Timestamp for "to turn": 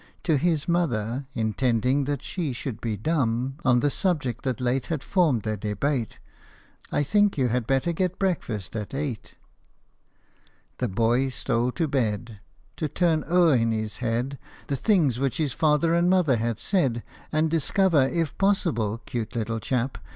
12.77-13.23